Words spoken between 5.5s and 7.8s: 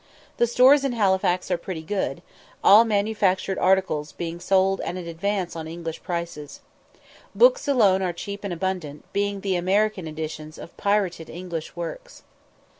on English prices. Books